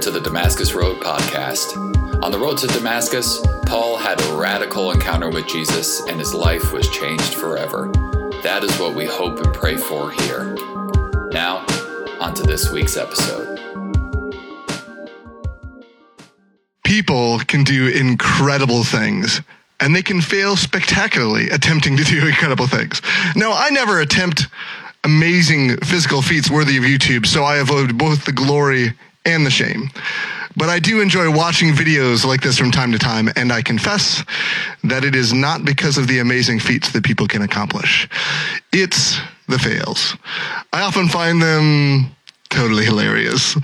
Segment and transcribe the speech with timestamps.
[0.00, 1.76] To the Damascus Road podcast.
[2.24, 6.72] On the road to Damascus, Paul had a radical encounter with Jesus and his life
[6.72, 7.92] was changed forever.
[8.42, 10.54] That is what we hope and pray for here.
[11.32, 11.66] Now,
[12.18, 13.60] on to this week's episode.
[16.82, 19.42] People can do incredible things
[19.80, 23.02] and they can fail spectacularly attempting to do incredible things.
[23.36, 24.46] Now, I never attempt
[25.04, 29.90] amazing physical feats worthy of YouTube, so I avoid both the glory and the shame.
[30.56, 34.24] But I do enjoy watching videos like this from time to time, and I confess
[34.84, 38.08] that it is not because of the amazing feats that people can accomplish.
[38.72, 40.16] It's the fails.
[40.72, 42.14] I often find them
[42.50, 43.56] totally hilarious.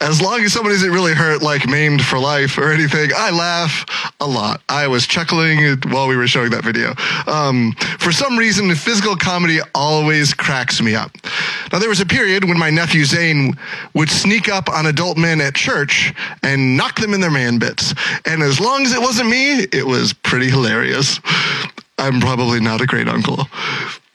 [0.00, 4.12] As long as somebody isn't really hurt, like maimed for life or anything, I laugh
[4.20, 4.62] a lot.
[4.68, 6.94] I was chuckling while we were showing that video.
[7.26, 11.10] Um, for some reason, physical comedy always cracks me up.
[11.72, 13.54] Now, there was a period when my nephew Zane
[13.94, 17.94] would sneak up on adult men at church and knock them in their man bits.
[18.26, 21.18] And as long as it wasn't me, it was pretty hilarious.
[21.98, 23.48] I'm probably not a great uncle.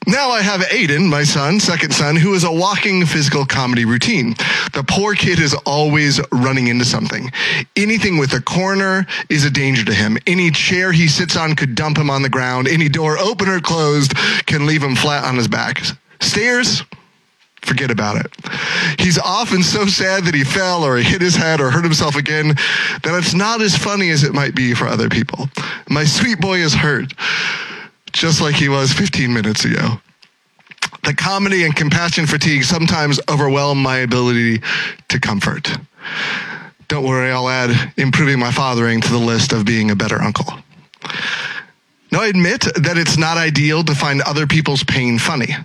[0.10, 4.34] Now I have Aiden, my son, second son, who is a walking physical comedy routine.
[4.74, 7.32] The poor kid is always running into something.
[7.76, 10.18] Anything with a corner is a danger to him.
[10.26, 12.68] Any chair he sits on could dump him on the ground.
[12.68, 14.16] Any door open or closed
[14.48, 15.80] can leave him flat on his back.
[16.22, 16.82] Stairs,
[17.62, 18.34] forget about it.
[19.00, 22.16] He's often so sad that he fell or he hit his head or hurt himself
[22.16, 22.48] again
[23.04, 25.52] that it's not as funny as it might be for other people.
[25.88, 27.14] My sweet boy is hurt
[28.12, 30.00] just like he was 15 minutes ago.
[31.04, 34.62] The comedy and compassion fatigue sometimes overwhelm my ability
[35.08, 35.72] to comfort.
[36.88, 40.54] Don't worry, I'll add improving my fathering to the list of being a better uncle.
[42.12, 45.56] Now, I admit that it's not ideal to find other people's pain funny.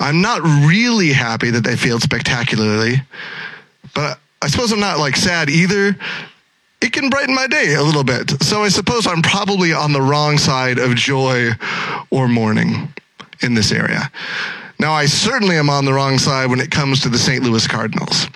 [0.00, 3.02] I'm not really happy that they failed spectacularly,
[3.94, 5.96] but I suppose I'm not like sad either
[6.80, 8.42] it can brighten my day a little bit.
[8.42, 11.50] So I suppose I'm probably on the wrong side of joy
[12.10, 12.92] or mourning
[13.40, 14.10] in this area.
[14.80, 17.42] Now, I certainly am on the wrong side when it comes to the St.
[17.42, 18.28] Louis Cardinals.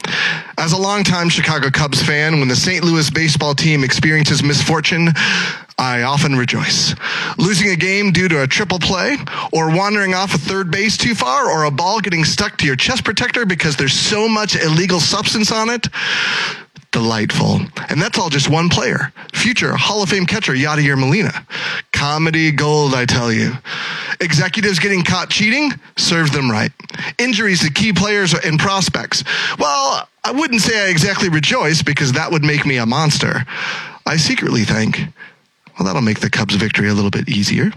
[0.58, 2.82] As a longtime Chicago Cubs fan, when the St.
[2.82, 5.10] Louis baseball team experiences misfortune,
[5.78, 6.96] I often rejoice.
[7.38, 9.18] Losing a game due to a triple play,
[9.52, 12.76] or wandering off a third base too far, or a ball getting stuck to your
[12.76, 15.86] chest protector because there's so much illegal substance on it
[16.92, 17.60] delightful.
[17.88, 19.12] And that's all just one player.
[19.34, 21.46] Future Hall of Fame catcher Yadier Molina.
[21.92, 23.52] Comedy gold, I tell you.
[24.20, 26.70] Executives getting caught cheating, serve them right.
[27.18, 29.24] Injuries to key players and prospects.
[29.58, 33.44] Well, I wouldn't say I exactly rejoice because that would make me a monster.
[34.06, 34.98] I secretly think,
[35.78, 37.72] well, that'll make the Cubs' victory a little bit easier.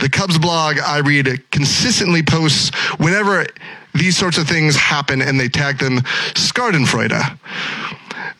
[0.00, 3.46] The Cubs blog I read consistently posts whenever
[3.94, 5.98] these sorts of things happen and they tag them
[6.34, 7.38] Schadenfreude.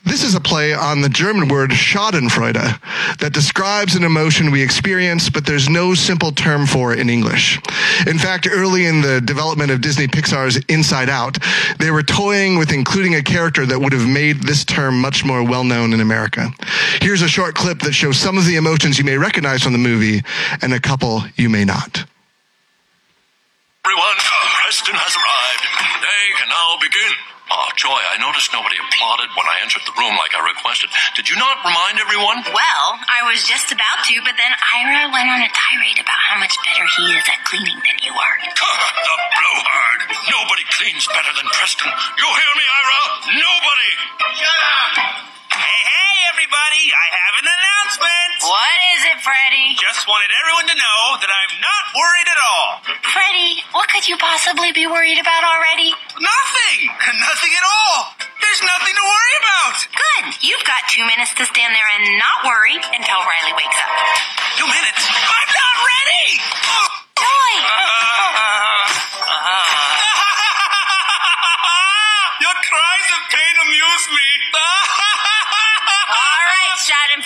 [0.07, 5.29] This is a play on the German word Schadenfreude that describes an emotion we experience,
[5.29, 7.59] but there's no simple term for it in English.
[8.07, 11.39] In fact, early in the development of Disney Pixar's Inside Out,
[11.81, 15.43] they were toying with including a character that would have made this term much more
[15.43, 16.51] well known in America.
[17.01, 19.79] Here's a short clip that shows some of the emotions you may recognize from the
[19.79, 20.23] movie
[20.63, 22.05] and a couple you may not.
[23.85, 24.17] Everyone,
[24.63, 25.67] Preston has arrived.
[25.99, 27.26] The day can now begin.
[27.47, 30.91] Oh, Joy, I noticed nobody applauded when I entered the room like I requested.
[31.15, 32.43] Did you not remind everyone?
[32.51, 36.43] Well, I was just about to, but then Ira went on a tirade about how
[36.43, 38.37] much better he is at cleaning than you are.
[39.07, 40.01] the blowhard.
[40.27, 41.87] Nobody cleans better than Preston.
[42.19, 43.01] You hear me, Ira?
[43.39, 43.93] Nobody.
[44.43, 44.95] Shut up.
[45.55, 46.83] Hey, hey, everybody.
[46.91, 48.31] I have an announcement.
[48.43, 49.79] What is it, Freddy?
[49.79, 52.69] Just wanted everyone to know that I'm not worried at all.
[53.15, 55.95] Freddy, what could you possibly be worried about already?
[56.19, 56.79] Nothing.
[57.31, 57.97] Nothing at all.
[58.43, 59.75] There's nothing to worry about.
[59.91, 60.25] Good.
[60.45, 63.91] You've got two minutes to stand there and not worry until Riley wakes up.
[64.61, 65.03] Two minutes?
[65.03, 66.27] I'm not ready.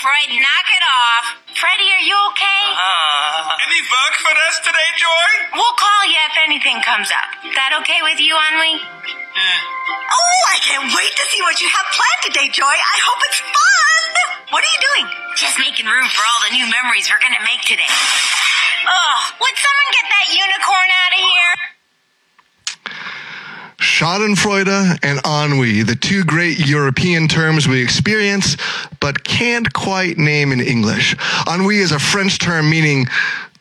[0.01, 1.25] Schadenfreude, knock it off.
[1.61, 2.63] Freddy, are you okay?
[2.73, 3.69] Uh-huh.
[3.69, 5.29] Any work for us today, Joy?
[5.61, 7.29] We'll call you if anything comes up.
[7.53, 8.81] That okay with you, Henri?
[8.81, 12.73] Oh, I can't wait to see what you have planned today, Joy.
[12.73, 14.13] I hope it's fun.
[14.57, 15.07] What are you doing?
[15.37, 17.93] Just making room for all the new memories we're gonna make today.
[18.89, 21.53] Oh, would someone get that unicorn out of here?
[23.81, 28.57] Schadenfreude and ennui, the two great European terms we experience
[29.01, 31.17] but can't quite name in English.
[31.51, 33.07] Ennui is a French term meaning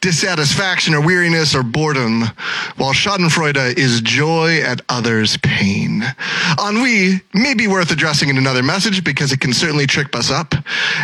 [0.01, 2.21] dissatisfaction or weariness or boredom,
[2.77, 6.03] while Schadenfreude is joy at others' pain.
[6.63, 10.55] Ennui may be worth addressing in another message because it can certainly trip us up,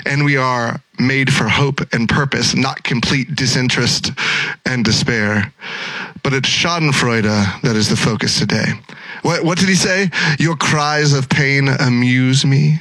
[0.05, 4.11] and we are made for hope and purpose, not complete disinterest
[4.65, 5.51] and despair.
[6.23, 8.73] But it's Schadenfreude that is the focus today.
[9.21, 10.09] What, what did he say?
[10.39, 12.79] Your cries of pain amuse me.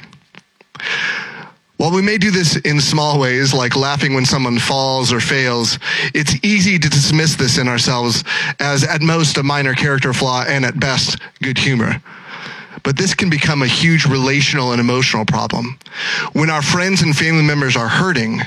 [1.77, 5.77] While we may do this in small ways, like laughing when someone falls or fails,
[6.13, 8.23] it's easy to dismiss this in ourselves
[8.59, 12.01] as at most a minor character flaw and at best good humor
[12.85, 15.77] but this can become a huge relational and emotional problem.
[16.33, 18.41] When our friends and family members are hurting,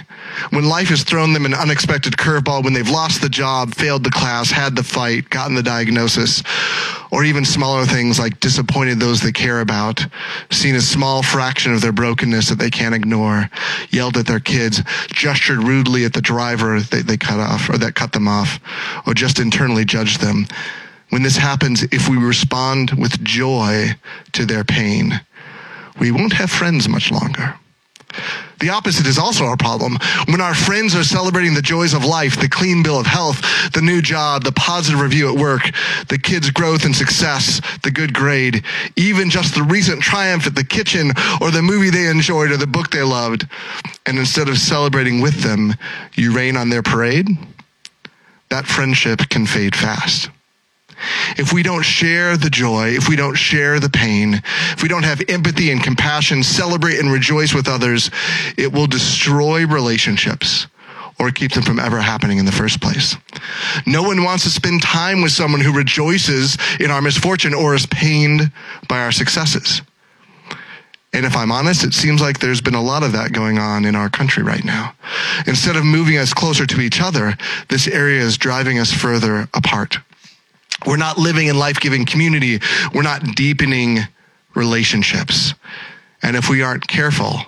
[0.50, 4.10] when life has thrown them an unexpected curveball, when they've lost the job, failed the
[4.10, 6.44] class, had the fight, gotten the diagnosis,
[7.10, 10.06] or even smaller things like disappointed those they care about,
[10.52, 13.50] seen a small fraction of their brokenness that they can't ignore,
[13.90, 17.96] yelled at their kids, gestured rudely at the driver that they cut off or that
[17.96, 18.60] cut them off,
[19.04, 20.46] or just internally judged them
[21.10, 23.90] when this happens, if we respond with joy
[24.32, 25.20] to their pain,
[25.98, 27.54] we won't have friends much longer.
[28.60, 29.98] The opposite is also our problem.
[30.26, 33.40] When our friends are celebrating the joys of life, the clean bill of health,
[33.72, 35.62] the new job, the positive review at work,
[36.08, 38.64] the kids' growth and success, the good grade,
[38.96, 42.66] even just the recent triumph at the kitchen or the movie they enjoyed or the
[42.66, 43.46] book they loved,
[44.06, 45.74] and instead of celebrating with them,
[46.14, 47.28] you rain on their parade,
[48.48, 50.30] that friendship can fade fast.
[51.36, 54.42] If we don't share the joy, if we don't share the pain,
[54.72, 58.10] if we don't have empathy and compassion, celebrate and rejoice with others,
[58.56, 60.66] it will destroy relationships
[61.18, 63.16] or keep them from ever happening in the first place.
[63.86, 67.86] No one wants to spend time with someone who rejoices in our misfortune or is
[67.86, 68.52] pained
[68.88, 69.82] by our successes.
[71.12, 73.84] And if I'm honest, it seems like there's been a lot of that going on
[73.84, 74.94] in our country right now.
[75.46, 77.36] Instead of moving us closer to each other,
[77.68, 79.98] this area is driving us further apart.
[80.86, 82.60] We're not living in life giving community.
[82.94, 84.00] We're not deepening
[84.54, 85.54] relationships.
[86.22, 87.40] And if we aren't careful,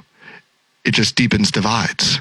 [0.85, 2.21] it just deepens divides.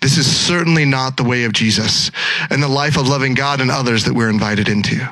[0.00, 2.10] This is certainly not the way of Jesus
[2.50, 5.08] and the life of loving God and others that we're invited into.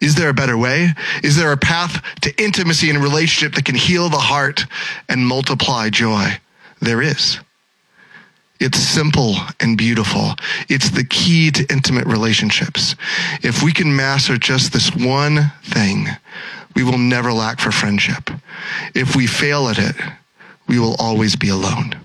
[0.00, 0.90] Is there a better way?
[1.22, 4.66] Is there a path to intimacy and relationship that can heal the heart
[5.08, 6.38] and multiply joy?
[6.80, 7.38] There is.
[8.60, 10.34] It's simple and beautiful.
[10.68, 12.94] It's the key to intimate relationships.
[13.42, 16.08] If we can master just this one thing,
[16.74, 18.30] we will never lack for friendship.
[18.94, 19.96] If we fail at it,
[20.66, 21.96] we will always be alone.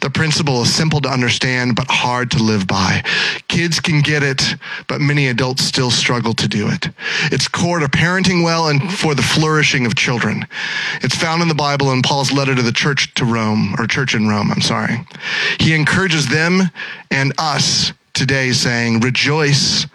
[0.00, 3.02] The principle is simple to understand, but hard to live by.
[3.48, 4.42] Kids can get it,
[4.86, 6.88] but many adults still struggle to do it.
[7.32, 10.46] It's core to parenting well and for the flourishing of children.
[11.02, 14.14] It's found in the Bible in Paul's letter to the church to Rome, or church
[14.14, 15.06] in Rome, I'm sorry.
[15.58, 16.62] He encourages them
[17.10, 19.86] and us today saying, rejoice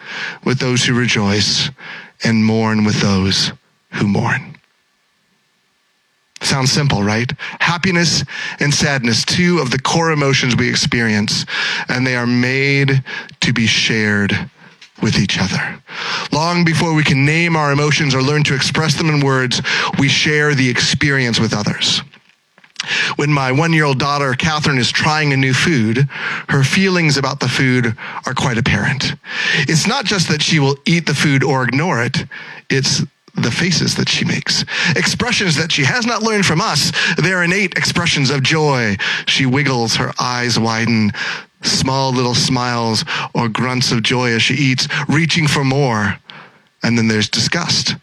[0.43, 1.69] with those who rejoice
[2.23, 3.51] and mourn with those
[3.93, 4.57] who mourn.
[6.43, 7.31] Sounds simple, right?
[7.59, 8.23] Happiness
[8.59, 11.45] and sadness, two of the core emotions we experience,
[11.87, 13.03] and they are made
[13.41, 14.49] to be shared
[15.01, 15.81] with each other.
[16.31, 19.61] Long before we can name our emotions or learn to express them in words,
[19.99, 22.01] we share the experience with others.
[23.15, 26.09] When my one year old daughter, Catherine, is trying a new food,
[26.49, 29.13] her feelings about the food are quite apparent.
[29.59, 32.25] It's not just that she will eat the food or ignore it,
[32.69, 33.01] it's
[33.35, 34.63] the faces that she makes.
[34.95, 36.91] Expressions that she has not learned from us.
[37.17, 38.97] They're innate expressions of joy.
[39.25, 41.11] She wiggles, her eyes widen,
[41.63, 46.17] small little smiles or grunts of joy as she eats, reaching for more.
[46.83, 47.95] And then there's disgust.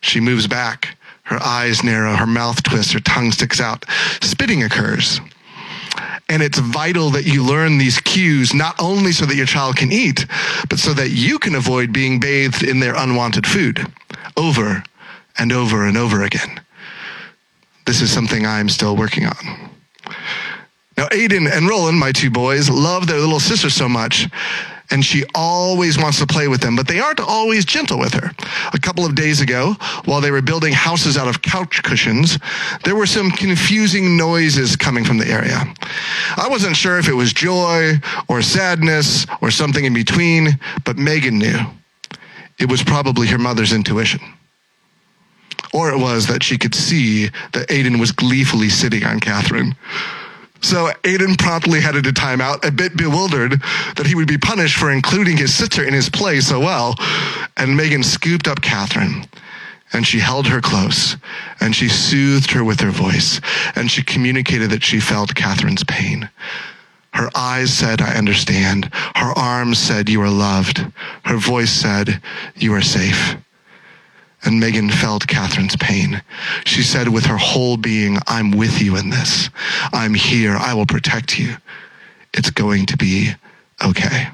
[0.00, 0.96] She moves back.
[1.24, 3.84] Her eyes narrow, her mouth twists, her tongue sticks out.
[4.22, 5.20] Spitting occurs.
[6.30, 9.92] And it's vital that you learn these cues, not only so that your child can
[9.92, 10.26] eat,
[10.70, 13.86] but so that you can avoid being bathed in their unwanted food
[14.38, 14.82] over
[15.38, 16.60] and over and over again.
[17.84, 19.70] This is something I'm still working on.
[20.96, 24.28] Now, Aiden and Roland, my two boys, love their little sister so much
[24.90, 28.30] and she always wants to play with them, but they aren't always gentle with her.
[28.72, 29.74] A couple of days ago,
[30.06, 32.38] while they were building houses out of couch cushions,
[32.84, 35.62] there were some confusing noises coming from the area.
[36.36, 37.94] I wasn't sure if it was joy
[38.28, 41.58] or sadness or something in between, but Megan knew.
[42.58, 44.20] It was probably her mother's intuition.
[45.72, 49.76] Or it was that she could see that Aiden was gleefully sitting on Catherine.
[50.60, 53.62] So Aiden promptly headed to timeout, a bit bewildered
[53.96, 56.96] that he would be punished for including his sister in his play so well.
[57.56, 59.26] And Megan scooped up Catherine
[59.92, 61.16] and she held her close
[61.60, 63.40] and she soothed her with her voice
[63.74, 66.28] and she communicated that she felt Catherine's pain.
[67.18, 68.94] Her eyes said, I understand.
[69.16, 70.86] Her arms said, you are loved.
[71.24, 72.22] Her voice said,
[72.54, 73.34] you are safe.
[74.44, 76.22] And Megan felt Catherine's pain.
[76.64, 79.50] She said with her whole being, I'm with you in this.
[79.92, 80.54] I'm here.
[80.56, 81.56] I will protect you.
[82.34, 83.32] It's going to be
[83.84, 84.28] okay.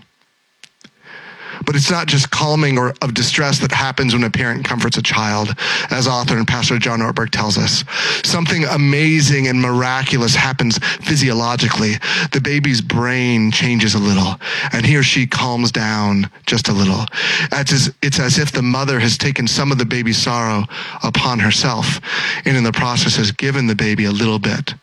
[1.67, 5.03] But it's not just calming or of distress that happens when a parent comforts a
[5.03, 5.55] child,
[5.91, 7.85] as author and pastor John Ortberg tells us.
[8.25, 11.95] Something amazing and miraculous happens physiologically.
[12.33, 14.37] The baby's brain changes a little,
[14.73, 17.05] and he or she calms down just a little.
[17.53, 20.65] It's as, it's as if the mother has taken some of the baby's sorrow
[21.03, 22.01] upon herself,
[22.45, 24.75] and in the process has given the baby a little bit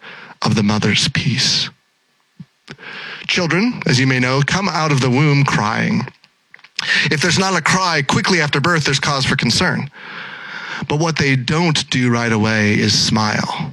[0.42, 1.70] of the mother's peace.
[3.28, 6.08] Children, as you may know, come out of the womb crying.
[7.06, 9.90] If there's not a cry quickly after birth, there's cause for concern.
[10.88, 13.72] But what they don't do right away is smile.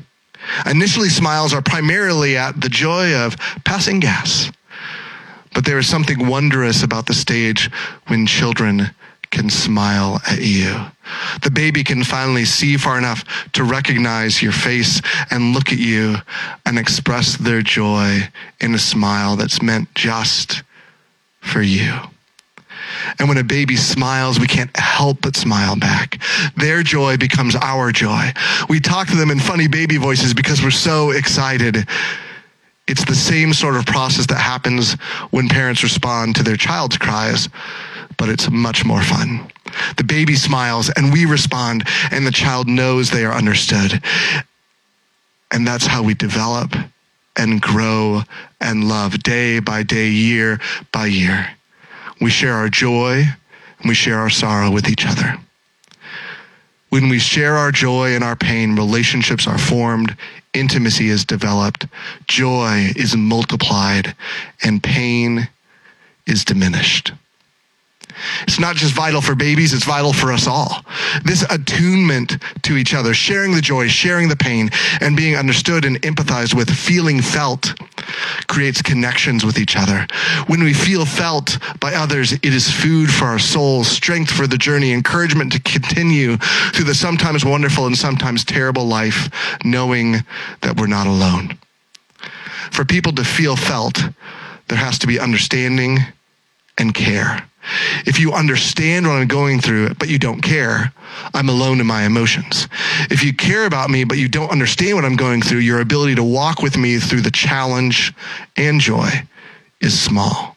[0.66, 4.50] Initially, smiles are primarily at the joy of passing gas.
[5.54, 7.70] But there is something wondrous about the stage
[8.06, 8.90] when children
[9.30, 10.74] can smile at you.
[11.42, 16.16] The baby can finally see far enough to recognize your face and look at you
[16.64, 18.28] and express their joy
[18.60, 20.62] in a smile that's meant just
[21.40, 21.94] for you.
[23.18, 26.20] And when a baby smiles, we can't help but smile back.
[26.56, 28.32] Their joy becomes our joy.
[28.68, 31.86] We talk to them in funny baby voices because we're so excited.
[32.86, 34.94] It's the same sort of process that happens
[35.30, 37.48] when parents respond to their child's cries,
[38.16, 39.50] but it's much more fun.
[39.96, 44.02] The baby smiles and we respond, and the child knows they are understood.
[45.50, 46.74] And that's how we develop
[47.36, 48.22] and grow
[48.60, 50.58] and love day by day, year
[50.92, 51.57] by year.
[52.20, 53.24] We share our joy
[53.78, 55.38] and we share our sorrow with each other.
[56.90, 60.16] When we share our joy and our pain, relationships are formed,
[60.54, 61.86] intimacy is developed,
[62.26, 64.14] joy is multiplied,
[64.64, 65.48] and pain
[66.26, 67.12] is diminished.
[68.42, 70.84] It's not just vital for babies, it's vital for us all.
[71.24, 74.70] This attunement to each other, sharing the joy, sharing the pain,
[75.00, 77.74] and being understood and empathized with, feeling felt,
[78.46, 80.06] creates connections with each other.
[80.46, 84.58] When we feel felt by others, it is food for our souls, strength for the
[84.58, 89.28] journey, encouragement to continue through the sometimes wonderful and sometimes terrible life,
[89.64, 90.16] knowing
[90.62, 91.58] that we're not alone.
[92.70, 93.98] For people to feel felt,
[94.68, 95.98] there has to be understanding
[96.76, 97.47] and care.
[98.06, 100.92] If you understand what I'm going through, but you don't care,
[101.34, 102.68] I'm alone in my emotions.
[103.10, 106.14] If you care about me, but you don't understand what I'm going through, your ability
[106.16, 108.14] to walk with me through the challenge
[108.56, 109.10] and joy
[109.80, 110.56] is small.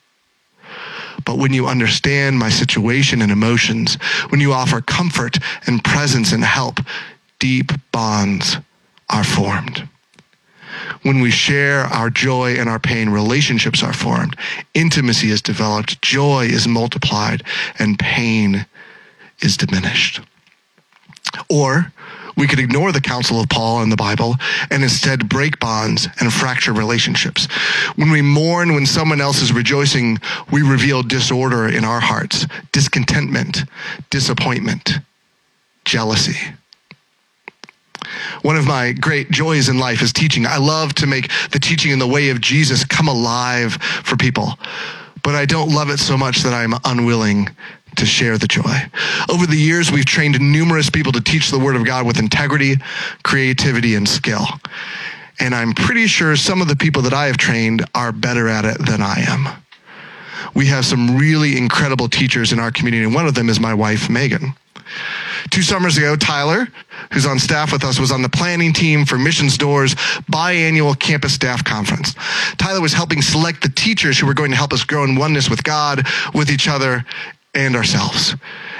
[1.25, 3.95] But when you understand my situation and emotions,
[4.29, 6.79] when you offer comfort and presence and help,
[7.39, 8.57] deep bonds
[9.09, 9.87] are formed.
[11.03, 14.35] When we share our joy and our pain, relationships are formed.
[14.73, 16.01] Intimacy is developed.
[16.01, 17.43] Joy is multiplied
[17.79, 18.65] and pain
[19.41, 20.21] is diminished.
[21.49, 21.91] Or
[22.37, 24.35] we could ignore the counsel of Paul in the Bible
[24.69, 27.47] and instead break bonds and fracture relationships.
[27.95, 30.17] When we mourn when someone else is rejoicing,
[30.51, 33.65] we reveal disorder in our hearts, discontentment,
[34.09, 34.99] disappointment,
[35.85, 36.37] jealousy.
[38.41, 40.45] One of my great joys in life is teaching.
[40.45, 44.57] I love to make the teaching in the way of Jesus come alive for people,
[45.23, 47.49] but I don't love it so much that I'm unwilling
[47.97, 48.89] to share the joy.
[49.29, 52.75] Over the years, we've trained numerous people to teach the Word of God with integrity,
[53.23, 54.45] creativity, and skill.
[55.39, 58.65] And I'm pretty sure some of the people that I have trained are better at
[58.65, 59.47] it than I am.
[60.53, 63.73] We have some really incredible teachers in our community, and one of them is my
[63.73, 64.53] wife, Megan.
[65.49, 66.67] Two summers ago, Tyler,
[67.11, 69.95] who's on staff with us, was on the planning team for Missions Door's
[70.29, 72.13] biannual campus staff conference.
[72.57, 75.49] Tyler was helping select the teachers who were going to help us grow in oneness
[75.49, 77.05] with God, with each other,
[77.53, 78.35] and ourselves.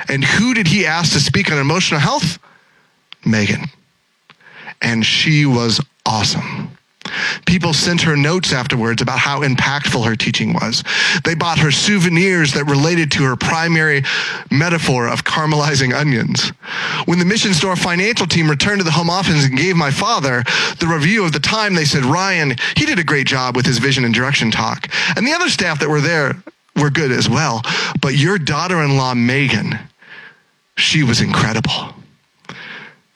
[0.08, 2.40] And who did he ask to speak on emotional health?
[3.26, 3.66] Megan.
[4.82, 6.78] And she was awesome.
[7.46, 10.84] People sent her notes afterwards about how impactful her teaching was.
[11.24, 14.04] They bought her souvenirs that related to her primary
[14.50, 16.50] metaphor of caramelizing onions.
[17.06, 20.44] When the Missions Door financial team returned to the home office and gave my father
[20.80, 23.78] the review of the time, they said, Ryan, he did a great job with his
[23.78, 24.88] vision and direction talk.
[25.16, 26.42] And the other staff that were there
[26.76, 27.62] were good as well.
[28.02, 29.78] But your daughter in law, Megan,
[30.78, 31.94] she was incredible.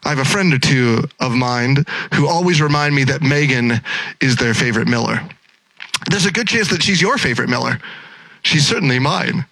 [0.05, 1.83] I have a friend or two of mine
[2.13, 3.81] who always remind me that Megan
[4.21, 5.27] is their favorite Miller.
[6.09, 7.79] There's a good chance that she's your favorite Miller.
[8.43, 9.45] She's certainly mine.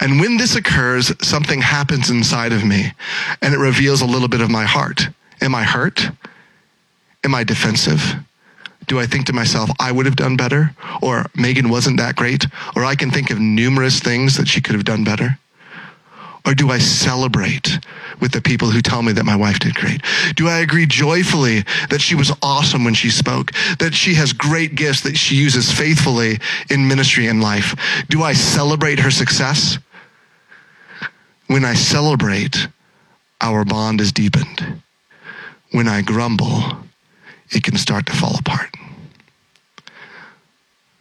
[0.00, 2.92] And when this occurs, something happens inside of me
[3.40, 5.08] and it reveals a little bit of my heart.
[5.40, 6.10] Am I hurt?
[7.24, 8.02] Am I defensive?
[8.86, 10.76] Do I think to myself, I would have done better?
[11.00, 12.46] Or Megan wasn't that great?
[12.76, 15.38] Or I can think of numerous things that she could have done better?
[16.46, 17.80] Or do I celebrate
[18.20, 20.00] with the people who tell me that my wife did great?
[20.36, 23.50] Do I agree joyfully that she was awesome when she spoke,
[23.80, 26.38] that she has great gifts that she uses faithfully
[26.70, 27.74] in ministry and life?
[28.08, 29.78] Do I celebrate her success?
[31.48, 32.68] When I celebrate,
[33.40, 34.82] our bond is deepened.
[35.72, 36.78] When I grumble,
[37.50, 38.72] it can start to fall apart.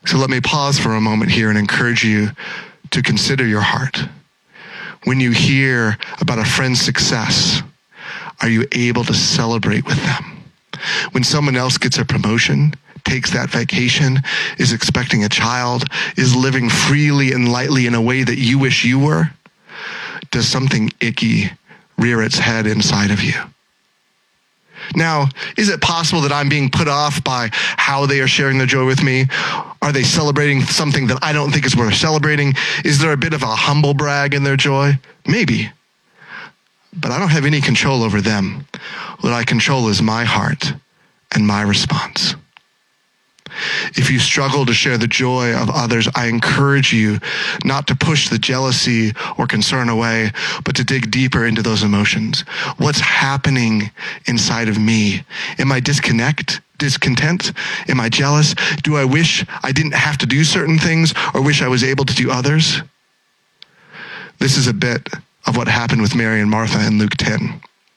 [0.05, 2.29] So let me pause for a moment here and encourage you
[2.91, 4.07] to consider your heart.
[5.05, 7.61] When you hear about a friend's success,
[8.41, 10.43] are you able to celebrate with them?
[11.11, 14.21] When someone else gets a promotion, takes that vacation,
[14.57, 15.85] is expecting a child,
[16.17, 19.29] is living freely and lightly in a way that you wish you were,
[20.31, 21.51] does something icky
[21.97, 23.39] rear its head inside of you?
[24.95, 28.67] Now, is it possible that I'm being put off by how they are sharing their
[28.67, 29.25] joy with me?
[29.85, 32.55] Are they celebrating something that I don't think is worth celebrating?
[32.83, 34.93] Is there a bit of a humble brag in their joy?
[35.27, 35.69] Maybe.
[36.91, 38.65] But I don't have any control over them.
[39.21, 40.73] What I control is my heart
[41.35, 42.33] and my response.
[43.93, 47.19] If you struggle to share the joy of others, I encourage you
[47.63, 50.31] not to push the jealousy or concern away,
[50.63, 52.41] but to dig deeper into those emotions.
[52.77, 53.91] What's happening
[54.25, 55.25] inside of me?
[55.59, 56.61] Am I disconnect?
[56.77, 57.53] Discontent?
[57.87, 58.55] Am I jealous?
[58.83, 62.05] Do I wish I didn't have to do certain things or wish I was able
[62.05, 62.81] to do others?
[64.39, 65.07] This is a bit
[65.45, 67.61] of what happened with Mary and Martha in Luke 10.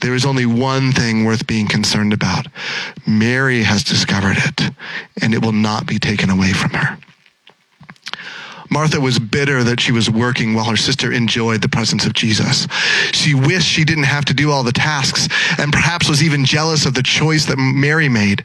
[0.00, 2.46] There is only one thing worth being concerned about.
[3.06, 4.74] Mary has discovered it,
[5.20, 6.98] and it will not be taken away from her.
[8.72, 12.66] Martha was bitter that she was working while her sister enjoyed the presence of Jesus.
[13.12, 16.86] She wished she didn't have to do all the tasks and perhaps was even jealous
[16.86, 18.44] of the choice that Mary made,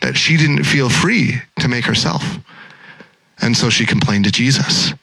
[0.00, 2.38] that she didn't feel free to make herself.
[3.42, 4.94] And so she complained to Jesus.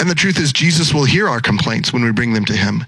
[0.00, 2.84] And the truth is, Jesus will hear our complaints when we bring them to him,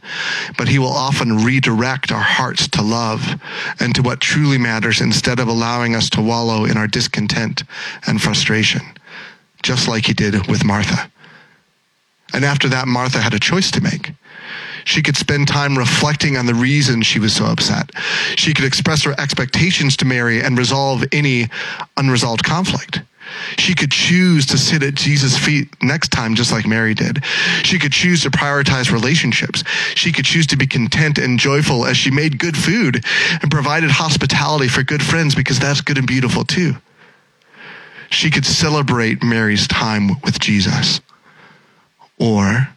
[0.57, 3.41] but he will often redirect our hearts to love
[3.81, 7.65] and to what truly matters instead of allowing us to wallow in our discontent
[8.07, 8.83] and frustration,
[9.63, 11.11] just like he did with Martha.
[12.33, 14.13] And after that, Martha had a choice to make.
[14.85, 17.91] She could spend time reflecting on the reason she was so upset.
[18.37, 21.49] She could express her expectations to Mary and resolve any
[21.97, 23.03] unresolved conflict.
[23.59, 27.25] She could choose to sit at Jesus' feet next time, just like Mary did.
[27.63, 29.65] She could choose to prioritize relationships.
[29.95, 33.05] She could choose to be content and joyful as she made good food
[33.43, 36.77] and provided hospitality for good friends because that's good and beautiful too.
[38.11, 41.01] She could celebrate Mary's time with Jesus.
[42.19, 42.69] Or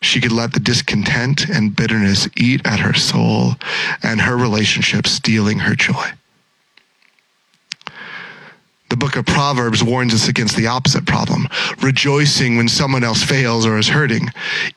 [0.00, 3.54] she could let the discontent and bitterness eat at her soul
[4.02, 6.12] and her relationship stealing her joy.
[8.90, 11.48] The book of Proverbs warns us against the opposite problem,
[11.80, 14.28] rejoicing when someone else fails or is hurting,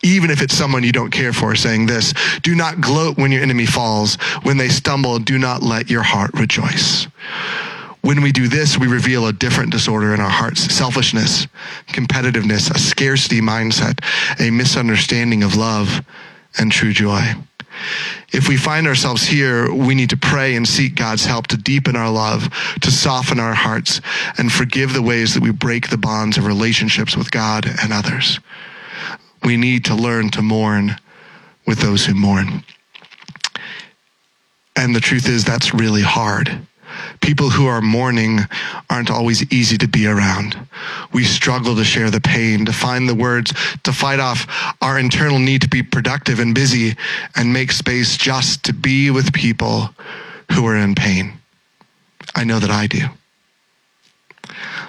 [0.02, 3.44] even if it's someone you don't care for, saying this, do not gloat when your
[3.44, 4.16] enemy falls.
[4.44, 7.08] When they stumble, do not let your heart rejoice.
[8.02, 11.46] When we do this, we reveal a different disorder in our hearts selfishness,
[11.88, 14.00] competitiveness, a scarcity mindset,
[14.40, 16.02] a misunderstanding of love
[16.58, 17.34] and true joy.
[18.34, 21.96] If we find ourselves here, we need to pray and seek God's help to deepen
[21.96, 22.50] our love,
[22.82, 24.02] to soften our hearts,
[24.38, 28.40] and forgive the ways that we break the bonds of relationships with God and others.
[29.44, 30.98] We need to learn to mourn
[31.66, 32.64] with those who mourn.
[34.76, 36.68] And the truth is, that's really hard.
[37.28, 38.40] People who are mourning
[38.90, 40.58] aren't always easy to be around.
[41.12, 44.48] We struggle to share the pain, to find the words, to fight off
[44.82, 46.96] our internal need to be productive and busy
[47.36, 49.90] and make space just to be with people
[50.54, 51.34] who are in pain.
[52.34, 53.02] I know that I do.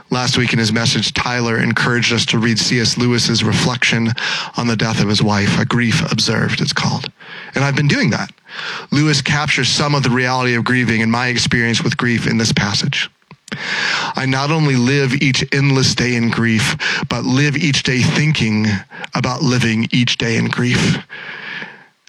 [0.09, 2.97] Last week in his message, Tyler encouraged us to read C.S.
[2.97, 4.11] Lewis's reflection
[4.57, 7.11] on the death of his wife, A Grief Observed, it's called.
[7.55, 8.31] And I've been doing that.
[8.91, 12.53] Lewis captures some of the reality of grieving and my experience with grief in this
[12.53, 13.11] passage.
[14.15, 16.77] I not only live each endless day in grief,
[17.09, 18.67] but live each day thinking
[19.15, 20.99] about living each day in grief.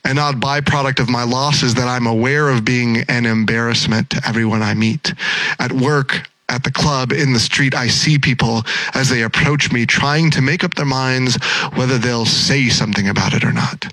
[0.03, 4.21] An odd byproduct of my loss is that I'm aware of being an embarrassment to
[4.27, 5.13] everyone I meet.
[5.59, 9.85] At work, at the club, in the street, I see people as they approach me
[9.85, 11.37] trying to make up their minds
[11.75, 13.85] whether they'll say something about it or not.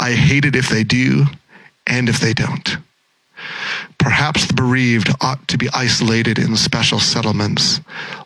[0.00, 1.26] I hate it if they do
[1.86, 2.78] and if they don't.
[3.98, 7.80] Perhaps the bereaved ought to be isolated in special settlements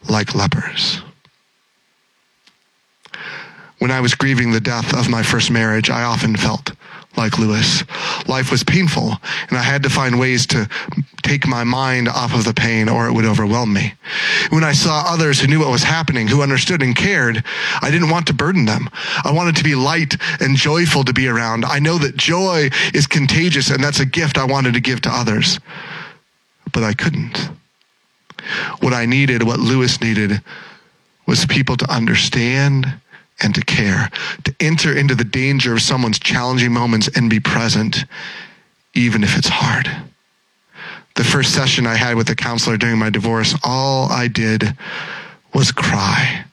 [0.08, 1.02] like lepers.
[3.78, 6.72] When I was grieving the death of my first marriage, I often felt
[7.16, 7.85] like Lewis.
[8.27, 9.12] Life was painful,
[9.48, 10.68] and I had to find ways to
[11.22, 13.94] take my mind off of the pain or it would overwhelm me.
[14.50, 17.42] When I saw others who knew what was happening, who understood and cared,
[17.81, 18.90] I didn't want to burden them.
[19.24, 21.64] I wanted to be light and joyful to be around.
[21.64, 25.11] I know that joy is contagious, and that's a gift I wanted to give to
[25.11, 25.59] others.
[26.72, 27.50] But I couldn't.
[28.81, 30.42] What I needed, what Lewis needed,
[31.27, 33.00] was people to understand
[33.44, 34.11] and to care,
[34.44, 38.04] to enter into the danger of someone's challenging moments and be present,
[38.94, 39.88] even if it's hard.
[41.14, 44.76] The first session I had with a counselor during my divorce, all I did
[45.52, 46.44] was cry.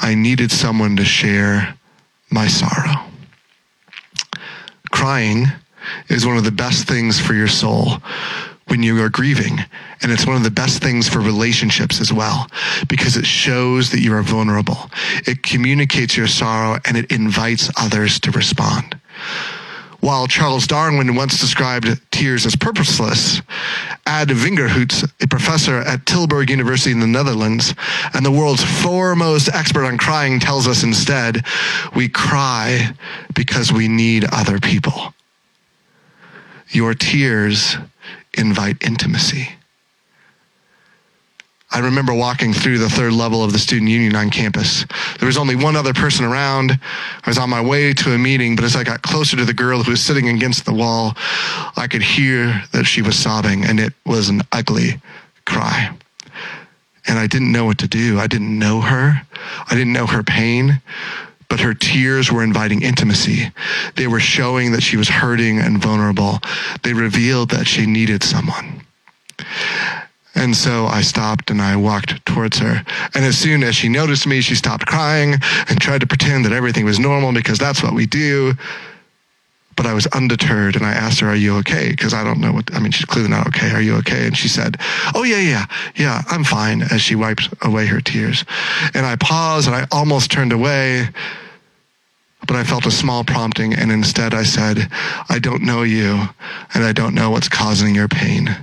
[0.00, 1.74] I needed someone to share
[2.30, 3.04] my sorrow.
[4.90, 5.46] Crying
[6.08, 7.98] is one of the best things for your soul
[8.68, 9.58] when you are grieving.
[10.02, 12.46] And it's one of the best things for relationships as well,
[12.88, 14.90] because it shows that you are vulnerable.
[15.26, 18.98] It communicates your sorrow and it invites others to respond.
[20.00, 23.42] While Charles Darwin once described tears as purposeless,
[24.06, 27.74] Ad Vingerhoets, a professor at Tilburg University in the Netherlands
[28.14, 31.44] and the world's foremost expert on crying, tells us instead,
[31.96, 32.90] we cry
[33.34, 35.14] because we need other people.
[36.70, 37.76] Your tears
[38.38, 39.50] invite intimacy.
[41.70, 44.86] I remember walking through the third level of the student union on campus.
[45.18, 46.72] There was only one other person around.
[46.72, 49.52] I was on my way to a meeting, but as I got closer to the
[49.52, 51.14] girl who was sitting against the wall,
[51.76, 55.00] I could hear that she was sobbing, and it was an ugly
[55.44, 55.94] cry.
[57.06, 58.18] And I didn't know what to do.
[58.18, 59.20] I didn't know her.
[59.70, 60.80] I didn't know her pain,
[61.48, 63.50] but her tears were inviting intimacy.
[63.96, 66.40] They were showing that she was hurting and vulnerable.
[66.82, 68.82] They revealed that she needed someone.
[70.34, 72.84] And so I stopped and I walked towards her.
[73.14, 75.34] And as soon as she noticed me, she stopped crying
[75.68, 78.54] and tried to pretend that everything was normal because that's what we do.
[79.78, 81.90] But I was undeterred and I asked her, Are you okay?
[81.90, 83.70] Because I don't know what, I mean, she's clearly not okay.
[83.70, 84.26] Are you okay?
[84.26, 84.76] And she said,
[85.14, 88.44] Oh, yeah, yeah, yeah, I'm fine as she wiped away her tears.
[88.92, 91.08] And I paused and I almost turned away
[92.48, 94.88] but I felt a small prompting, and instead I said,
[95.28, 96.28] I don't know you,
[96.72, 98.56] and I don't know what's causing your pain,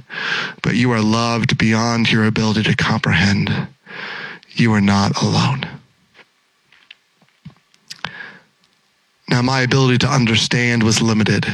[0.64, 3.68] but you are loved beyond your ability to comprehend.
[4.54, 5.68] You are not alone.
[9.36, 11.46] Now, my ability to understand was limited,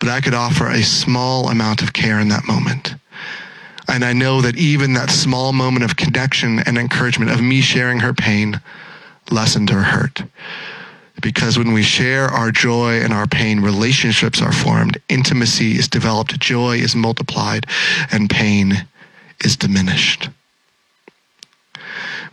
[0.00, 2.94] but I could offer a small amount of care in that moment.
[3.86, 8.00] And I know that even that small moment of connection and encouragement of me sharing
[8.00, 8.62] her pain
[9.30, 10.22] lessened her hurt
[11.20, 16.40] because when we share our joy and our pain, relationships are formed, intimacy is developed,
[16.40, 17.66] joy is multiplied,
[18.10, 18.86] and pain
[19.44, 20.30] is diminished.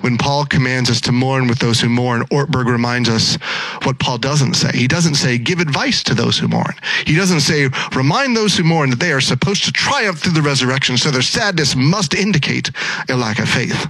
[0.02, 3.36] When Paul commands us to mourn with those who mourn, Ortberg reminds us
[3.84, 4.72] what Paul doesn't say.
[4.74, 6.74] He doesn't say, give advice to those who mourn.
[7.06, 10.42] He doesn't say, remind those who mourn that they are supposed to triumph through the
[10.42, 12.72] resurrection, so their sadness must indicate
[13.10, 13.88] a lack of faith.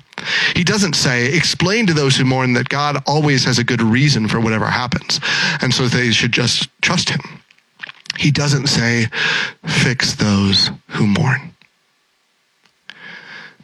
[0.55, 4.27] He doesn't say, explain to those who mourn that God always has a good reason
[4.27, 5.19] for whatever happens,
[5.62, 7.21] and so they should just trust him.
[8.17, 9.08] He doesn't say,
[9.65, 11.53] fix those who mourn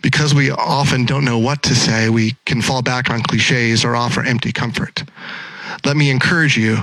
[0.05, 3.95] because we often don't know what to say, we can fall back on cliches or
[3.95, 5.03] offer empty comfort.
[5.83, 6.77] Let me encourage you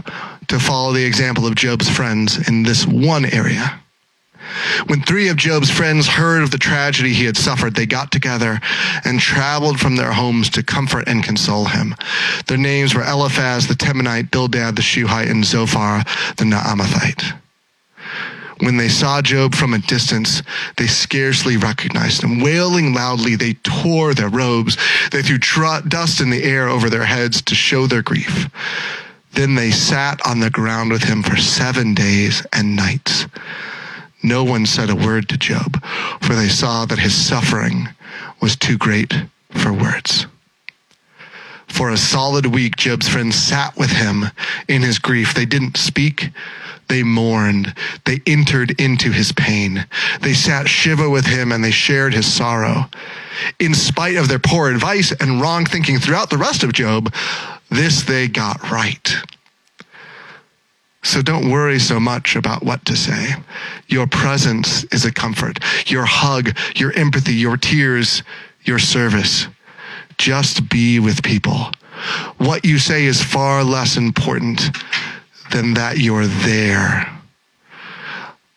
[0.48, 3.80] to follow the example of Job's friends in this one area.
[4.88, 8.58] When three of Job's friends heard of the tragedy he had suffered, they got together
[9.04, 11.94] and traveled from their homes to comfort and console him.
[12.48, 16.02] Their names were Eliphaz the Temanite, Bildad the Shuhite, and Zophar
[16.38, 17.40] the Naamathite.
[18.62, 20.40] When they saw Job from a distance,
[20.76, 22.38] they scarcely recognized him.
[22.38, 24.76] Wailing loudly, they tore their robes.
[25.10, 28.48] They threw tr- dust in the air over their heads to show their grief.
[29.32, 33.26] Then they sat on the ground with him for seven days and nights.
[34.22, 35.84] No one said a word to Job,
[36.20, 37.88] for they saw that his suffering
[38.40, 39.12] was too great
[39.50, 40.26] for words.
[41.66, 44.26] For a solid week, Job's friends sat with him
[44.68, 45.34] in his grief.
[45.34, 46.30] They didn't speak.
[46.92, 47.74] They mourned.
[48.04, 49.86] They entered into his pain.
[50.20, 52.84] They sat Shiva with him and they shared his sorrow.
[53.58, 57.10] In spite of their poor advice and wrong thinking throughout the rest of Job,
[57.70, 59.16] this they got right.
[61.02, 63.36] So don't worry so much about what to say.
[63.86, 65.60] Your presence is a comfort.
[65.86, 68.22] Your hug, your empathy, your tears,
[68.64, 69.46] your service.
[70.18, 71.72] Just be with people.
[72.36, 74.60] What you say is far less important
[75.52, 77.08] than that you're there.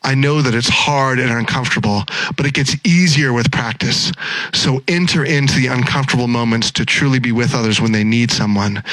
[0.05, 2.03] I know that it's hard and uncomfortable,
[2.37, 4.11] but it gets easier with practice.
[4.53, 8.83] So enter into the uncomfortable moments to truly be with others when they need someone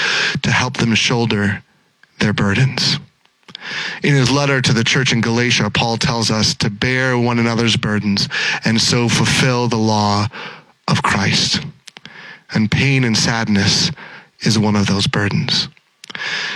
[0.42, 1.62] to help them shoulder
[2.18, 2.98] their burdens.
[4.02, 7.76] In his letter to the church in Galatia, Paul tells us to bear one another's
[7.76, 8.28] burdens
[8.64, 10.28] and so fulfill the law
[10.88, 11.64] of Christ.
[12.54, 13.90] And pain and sadness
[14.40, 15.68] is one of those burdens.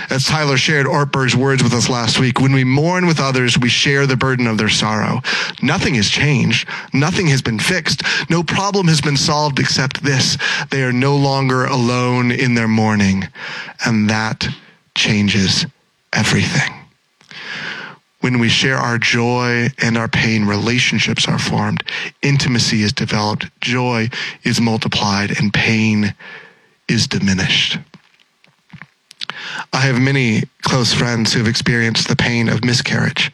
[0.09, 3.69] As Tyler shared Ortberg's words with us last week, when we mourn with others, we
[3.69, 5.21] share the burden of their sorrow.
[5.61, 6.67] Nothing has changed.
[6.93, 8.03] Nothing has been fixed.
[8.29, 10.37] No problem has been solved except this.
[10.69, 13.27] They are no longer alone in their mourning.
[13.85, 14.47] And that
[14.95, 15.65] changes
[16.13, 16.73] everything.
[18.19, 21.83] When we share our joy and our pain, relationships are formed,
[22.21, 24.09] intimacy is developed, joy
[24.43, 26.15] is multiplied, and pain
[26.87, 27.77] is diminished.
[29.73, 33.31] I have many close friends who have experienced the pain of miscarriage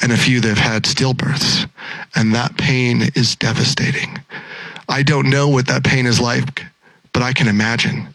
[0.00, 1.68] and a few that have had stillbirths,
[2.14, 4.18] and that pain is devastating.
[4.88, 6.64] I don't know what that pain is like,
[7.12, 8.08] but I can imagine.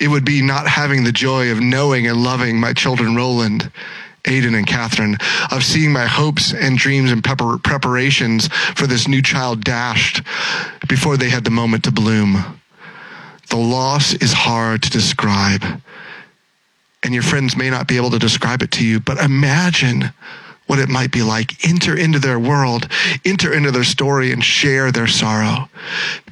[0.00, 3.70] It would be not having the joy of knowing and loving my children, Roland,
[4.24, 5.18] Aiden and Catherine,
[5.50, 10.22] of seeing my hopes and dreams and preparations for this new child dashed
[10.88, 12.58] before they had the moment to bloom.
[13.50, 15.62] The loss is hard to describe,
[17.02, 20.12] and your friends may not be able to describe it to you, but imagine
[20.66, 21.68] what it might be like.
[21.68, 22.88] Enter into their world,
[23.24, 25.68] enter into their story, and share their sorrow.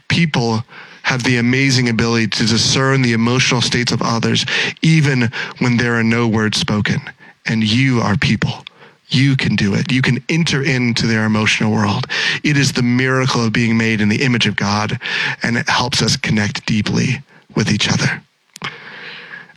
[0.08, 0.64] People
[1.02, 4.44] have the amazing ability to discern the emotional states of others,
[4.82, 7.00] even when there are no words spoken
[7.46, 8.64] and you are people.
[9.08, 9.90] You can do it.
[9.90, 12.06] You can enter into their emotional world.
[12.44, 15.00] It is the miracle of being made in the image of God,
[15.42, 17.20] and it helps us connect deeply
[17.56, 18.22] with each other.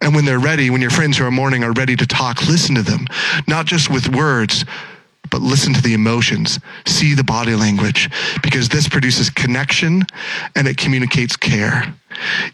[0.03, 2.75] And when they're ready, when your friends who are mourning are ready to talk, listen
[2.75, 3.07] to them,
[3.47, 4.65] not just with words,
[5.31, 8.09] but listen to the emotions, see the body language,
[8.43, 10.03] because this produces connection
[10.55, 11.95] and it communicates care.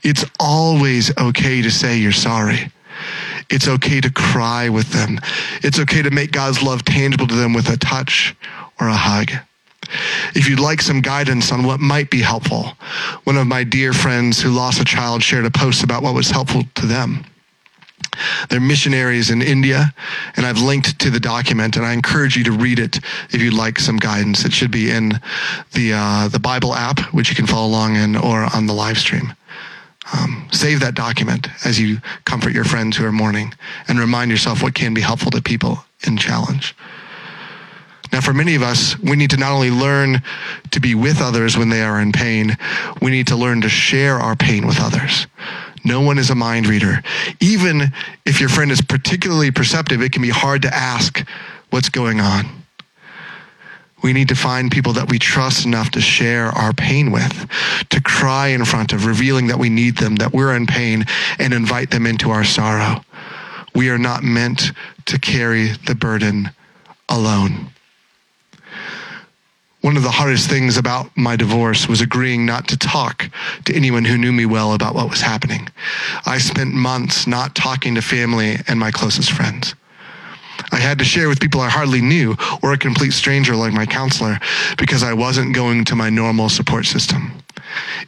[0.03, 2.71] It's always okay to say you're sorry.
[3.49, 5.19] It's okay to cry with them.
[5.63, 8.35] It's okay to make God's love tangible to them with a touch
[8.79, 9.31] or a hug.
[10.35, 12.73] If you'd like some guidance on what might be helpful,
[13.23, 16.29] one of my dear friends who lost a child shared a post about what was
[16.29, 17.25] helpful to them.
[18.49, 19.93] They're missionaries in India,
[20.35, 22.99] and I've linked to the document, and I encourage you to read it
[23.31, 24.45] if you'd like some guidance.
[24.45, 25.19] It should be in
[25.73, 28.97] the uh, the Bible app, which you can follow along in, or on the live
[28.97, 29.33] stream.
[30.11, 33.53] Um, save that document as you comfort your friends who are mourning
[33.87, 36.75] and remind yourself what can be helpful to people in challenge.
[38.11, 40.23] Now, for many of us, we need to not only learn
[40.71, 42.57] to be with others when they are in pain,
[43.01, 45.27] we need to learn to share our pain with others.
[45.83, 47.01] No one is a mind reader.
[47.39, 47.93] Even
[48.25, 51.25] if your friend is particularly perceptive, it can be hard to ask
[51.69, 52.45] what's going on.
[54.01, 57.47] We need to find people that we trust enough to share our pain with,
[57.89, 61.05] to cry in front of, revealing that we need them, that we're in pain,
[61.37, 63.03] and invite them into our sorrow.
[63.75, 64.71] We are not meant
[65.05, 66.51] to carry the burden
[67.09, 67.71] alone.
[69.81, 73.29] One of the hardest things about my divorce was agreeing not to talk
[73.65, 75.69] to anyone who knew me well about what was happening.
[76.25, 79.75] I spent months not talking to family and my closest friends.
[80.71, 83.85] I had to share with people I hardly knew or a complete stranger like my
[83.85, 84.37] counselor
[84.77, 87.31] because I wasn't going to my normal support system.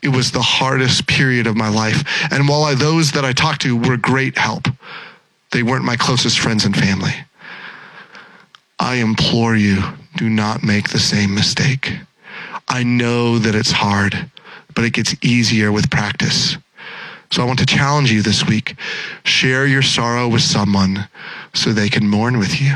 [0.01, 2.03] It was the hardest period of my life.
[2.31, 4.67] And while I, those that I talked to were great help,
[5.51, 7.13] they weren't my closest friends and family.
[8.79, 9.83] I implore you,
[10.15, 11.99] do not make the same mistake.
[12.67, 14.31] I know that it's hard,
[14.73, 16.57] but it gets easier with practice.
[17.31, 18.75] So I want to challenge you this week.
[19.23, 21.07] Share your sorrow with someone
[21.53, 22.75] so they can mourn with you.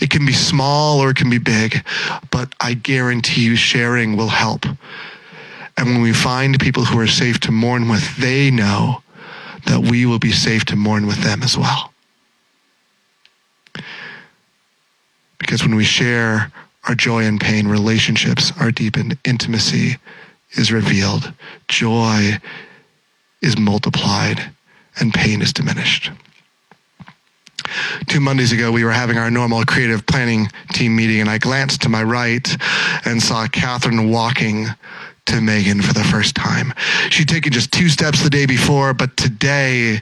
[0.00, 1.84] It can be small or it can be big,
[2.30, 4.64] but I guarantee you sharing will help.
[5.76, 9.02] And when we find people who are safe to mourn with, they know
[9.66, 11.92] that we will be safe to mourn with them as well.
[15.38, 16.52] Because when we share
[16.86, 19.96] our joy and pain, relationships are deepened, intimacy
[20.52, 21.32] is revealed,
[21.68, 22.38] joy
[23.42, 24.50] is multiplied,
[24.98, 26.10] and pain is diminished.
[28.06, 31.82] Two Mondays ago, we were having our normal creative planning team meeting, and I glanced
[31.82, 32.56] to my right
[33.04, 34.66] and saw Catherine walking
[35.28, 36.72] to Megan for the first time.
[37.10, 40.00] She'd taken just two steps the day before, but today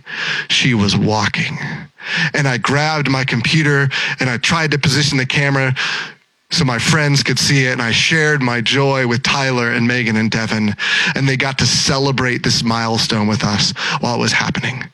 [0.48, 1.58] she was walking.
[2.34, 3.88] and I grabbed my computer
[4.20, 5.74] and I tried to position the camera
[6.50, 10.16] so my friends could see it and I shared my joy with Tyler and Megan
[10.16, 10.74] and Devin
[11.14, 14.84] and they got to celebrate this milestone with us while it was happening.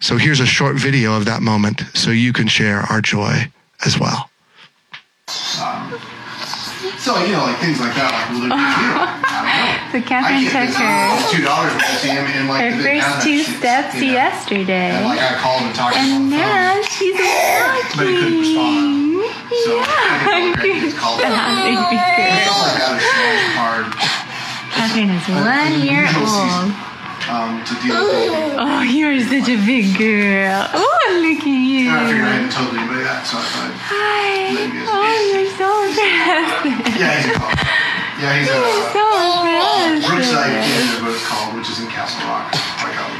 [0.00, 3.50] So here's a short video of that moment so you can share our joy
[3.84, 4.30] as well.
[6.98, 10.92] So, you know, like things like that, like know, I So Catherine took her,
[11.32, 14.12] two dollars when I see him in like her the first two shit, steps you
[14.12, 14.20] know?
[14.20, 14.90] yesterday.
[14.92, 17.16] And like I called and talked And now she's
[17.96, 19.24] But he couldn't respond.
[19.64, 20.54] So Yeah.
[20.60, 21.32] Greg just called him.
[21.32, 22.60] Baby Stuff girl.
[22.60, 23.24] like that is so
[23.56, 23.86] hard
[24.76, 26.74] Catherine is one year old.
[27.30, 28.56] Um, to deal with.
[28.66, 30.64] Oh, you're such a big girl.
[30.72, 31.90] Oh, look at you.
[31.92, 34.56] I figured I hadn't told anybody that, so I thought, Hi.
[34.56, 36.96] Let me just- Oh, you're so impressive.
[37.00, 37.52] yeah, he's a call.
[38.16, 39.04] Yeah, he's a You're so
[39.44, 40.08] impressive.
[40.08, 42.48] Brookside is what it's called, which is in Castle Rock.
[42.80, 43.12] Like um,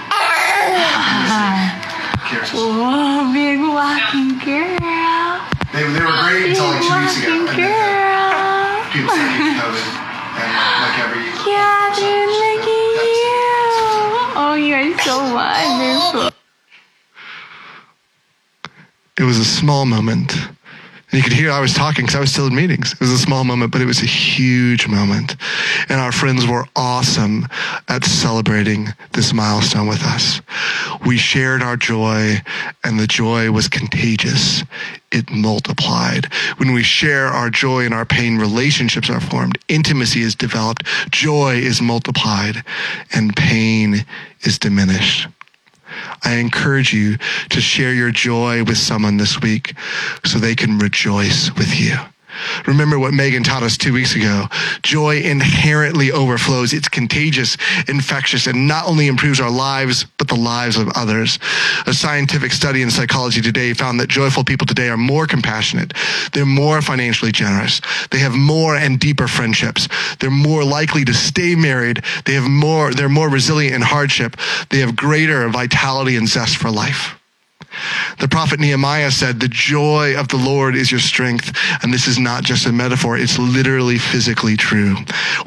[2.26, 2.50] Karen's.
[2.56, 5.44] Whoa, big walking girl.
[5.76, 7.28] They, they were great Big until like two weeks ago.
[7.28, 8.88] walking And then girl.
[8.88, 9.84] people started getting COVID.
[10.40, 10.48] And
[10.80, 11.22] like every.
[11.44, 13.44] Catherine, look at you.
[14.38, 15.34] Oh, you're Oh, so
[16.14, 16.38] wonderful.
[19.18, 20.34] It was a small moment.
[21.16, 22.92] And you could hear I was talking because I was still in meetings.
[22.92, 25.36] It was a small moment, but it was a huge moment.
[25.88, 27.48] And our friends were awesome
[27.88, 30.42] at celebrating this milestone with us.
[31.06, 32.42] We shared our joy,
[32.84, 34.62] and the joy was contagious.
[35.10, 36.30] It multiplied.
[36.58, 41.54] When we share our joy and our pain, relationships are formed, intimacy is developed, joy
[41.54, 42.62] is multiplied,
[43.14, 44.04] and pain
[44.42, 45.28] is diminished.
[46.22, 47.16] I encourage you
[47.50, 49.74] to share your joy with someone this week
[50.24, 51.96] so they can rejoice with you.
[52.66, 54.46] Remember what Megan taught us two weeks ago.
[54.82, 56.72] Joy inherently overflows.
[56.72, 57.56] It's contagious,
[57.88, 61.38] infectious, and not only improves our lives, but the lives of others.
[61.86, 65.92] A scientific study in psychology today found that joyful people today are more compassionate.
[66.32, 67.80] They're more financially generous.
[68.10, 69.88] They have more and deeper friendships.
[70.18, 72.02] They're more likely to stay married.
[72.24, 74.36] They have more, they're more resilient in hardship.
[74.70, 77.16] They have greater vitality and zest for life.
[78.18, 81.56] The prophet Nehemiah said, The joy of the Lord is your strength.
[81.82, 84.96] And this is not just a metaphor, it's literally physically true.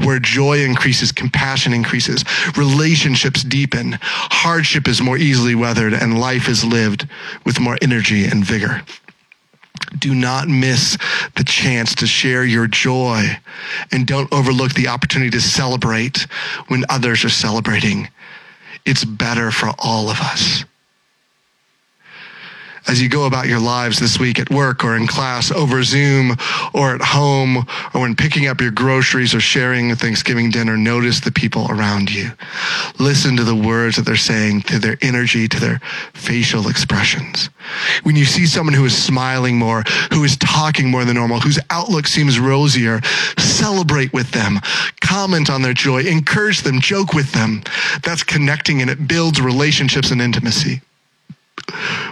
[0.03, 2.23] Where joy increases, compassion increases,
[2.55, 7.07] relationships deepen, hardship is more easily weathered, and life is lived
[7.45, 8.83] with more energy and vigor.
[9.97, 10.97] Do not miss
[11.35, 13.39] the chance to share your joy
[13.91, 16.27] and don't overlook the opportunity to celebrate
[16.67, 18.09] when others are celebrating.
[18.85, 20.63] It's better for all of us
[22.89, 26.35] as you go about your lives this week at work or in class, over Zoom
[26.73, 27.57] or at home,
[27.93, 32.11] or when picking up your groceries or sharing a Thanksgiving dinner, notice the people around
[32.11, 32.31] you.
[32.97, 35.79] Listen to the words that they're saying, to their energy, to their
[36.15, 37.51] facial expressions.
[38.01, 41.59] When you see someone who is smiling more, who is talking more than normal, whose
[41.69, 43.01] outlook seems rosier,
[43.37, 44.59] celebrate with them,
[44.99, 47.61] comment on their joy, encourage them, joke with them.
[48.01, 50.81] That's connecting and it builds relationships and intimacy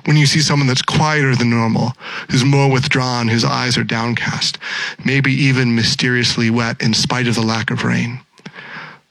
[0.06, 1.94] when you see someone that's quieter than normal,
[2.30, 4.58] who's more withdrawn, whose eyes are downcast,
[5.04, 8.20] maybe even mysteriously wet in spite of the lack of rain.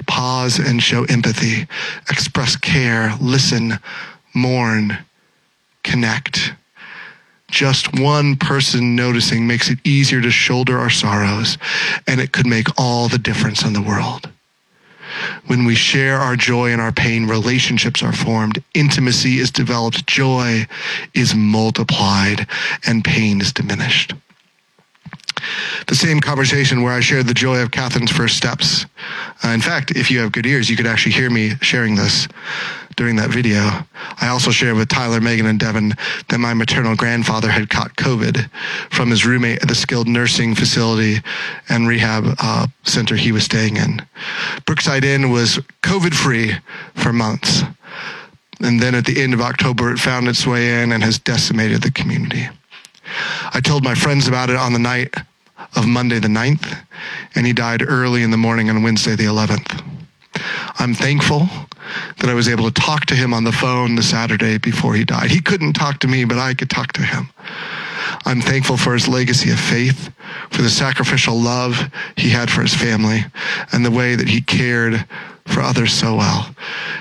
[0.07, 1.66] Pause and show empathy,
[2.11, 3.79] express care, listen,
[4.35, 4.99] mourn,
[5.83, 6.53] connect.
[7.49, 11.59] Just one person noticing makes it easier to shoulder our sorrows,
[12.07, 14.31] and it could make all the difference in the world.
[15.46, 20.66] When we share our joy and our pain, relationships are formed, intimacy is developed, joy
[21.14, 22.46] is multiplied,
[22.87, 24.14] and pain is diminished.
[25.87, 28.87] The same conversation where I shared the joy of Catherine's first steps.
[29.44, 32.26] Uh, in fact, if you have good ears, you could actually hear me sharing this
[32.96, 33.61] during that video.
[34.20, 35.92] I also shared with Tyler, Megan, and Devin
[36.28, 38.50] that my maternal grandfather had caught COVID
[38.90, 41.20] from his roommate at the skilled nursing facility
[41.68, 44.04] and rehab uh, center he was staying in.
[44.64, 46.54] Brookside Inn was COVID free
[46.94, 47.62] for months.
[48.61, 51.82] And then at the end of October, it found its way in and has decimated
[51.82, 52.48] the community.
[53.52, 55.14] I told my friends about it on the night
[55.74, 56.76] of Monday the 9th,
[57.35, 59.85] and he died early in the morning on Wednesday the 11th.
[60.79, 61.48] I'm thankful
[62.18, 65.04] that I was able to talk to him on the phone the Saturday before he
[65.04, 65.30] died.
[65.30, 67.28] He couldn't talk to me, but I could talk to him.
[68.24, 70.10] I'm thankful for his legacy of faith,
[70.50, 73.24] for the sacrificial love he had for his family,
[73.72, 75.04] and the way that he cared
[75.46, 76.54] for others so well.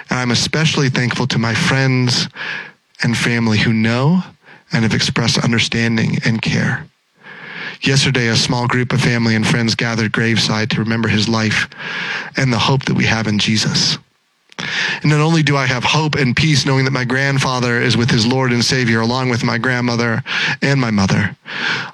[0.09, 2.27] And I'm especially thankful to my friends
[3.03, 4.21] and family who know
[4.71, 6.87] and have expressed understanding and care.
[7.81, 11.67] Yesterday, a small group of family and friends gathered graveside to remember his life
[12.37, 13.97] and the hope that we have in Jesus.
[15.01, 18.09] And not only do I have hope and peace knowing that my grandfather is with
[18.09, 20.23] his Lord and Savior along with my grandmother
[20.61, 21.35] and my mother,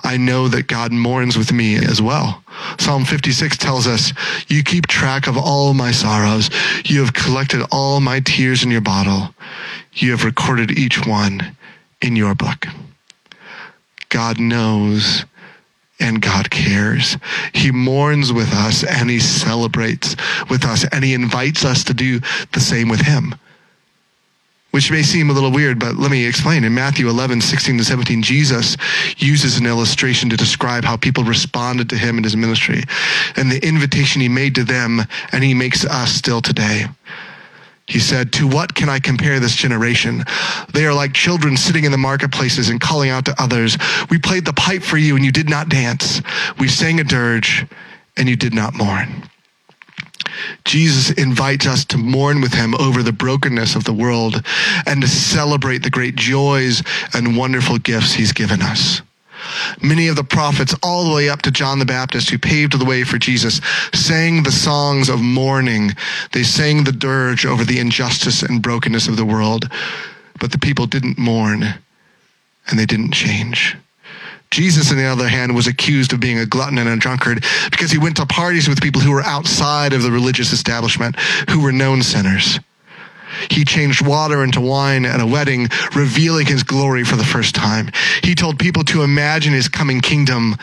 [0.04, 2.44] I know that God mourns with me as well.
[2.80, 4.14] Psalm 56 tells us,
[4.48, 6.50] You keep track of all my sorrows.
[6.86, 9.34] You have collected all my tears in your bottle.
[9.94, 11.56] You have recorded each one
[12.02, 12.66] in your book.
[14.10, 15.26] God knows
[16.02, 17.18] and God cares.
[17.54, 20.16] He mourns with us and he celebrates
[20.50, 22.20] with us and he invites us to do
[22.52, 23.36] the same with him.
[24.72, 26.64] Which may seem a little weird, but let me explain.
[26.64, 28.78] In Matthew 11, 16 to 17, Jesus
[29.18, 32.84] uses an illustration to describe how people responded to him in his ministry
[33.36, 35.02] and the invitation he made to them
[35.34, 36.86] and he makes us still today.
[37.92, 40.24] He said, To what can I compare this generation?
[40.74, 43.78] They are like children sitting in the marketplaces and calling out to others,
[44.10, 46.22] We played the pipe for you and you did not dance.
[46.58, 47.66] We sang a dirge
[48.16, 49.30] and you did not mourn.
[50.64, 54.42] Jesus invites us to mourn with him over the brokenness of the world
[54.86, 56.84] and to celebrate the great joys
[57.14, 59.02] and wonderful gifts he's given us.
[59.82, 62.86] Many of the prophets, all the way up to John the Baptist, who paved the
[62.86, 63.62] way for Jesus,
[63.94, 65.92] sang the songs of mourning.
[66.32, 69.70] They sang the dirge over the injustice and brokenness of the world.
[70.40, 71.76] But the people didn't mourn
[72.68, 73.76] and they didn't change.
[74.52, 77.90] Jesus, on the other hand, was accused of being a glutton and a drunkard because
[77.90, 81.18] he went to parties with people who were outside of the religious establishment,
[81.50, 82.60] who were known sinners.
[83.50, 87.92] He changed water into wine at a wedding, revealing his glory for the first time.
[88.24, 90.56] He told people to imagine his coming kingdom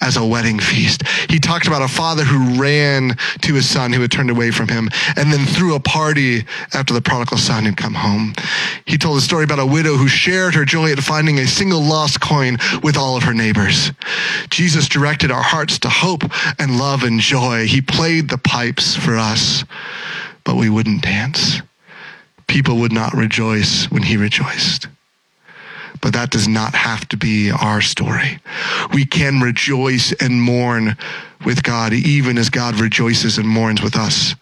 [0.00, 1.06] as a wedding feast.
[1.28, 4.68] He talked about a father who ran to his son who had turned away from
[4.68, 8.34] him and then threw a party after the prodigal son had come home.
[8.84, 11.82] He told a story about a widow who shared her joy at finding a single
[11.82, 13.92] lost coin with all of her neighbors.
[14.50, 16.22] Jesus directed our hearts to hope
[16.58, 17.66] and love and joy.
[17.66, 19.64] He played the pipes for us,
[20.44, 21.60] but we wouldn't dance
[22.46, 24.88] people would not rejoice when he rejoiced.
[26.00, 28.38] But that does not have to be our story.
[28.92, 30.96] We can rejoice and mourn
[31.44, 34.34] with God, even as God rejoices and mourns with us.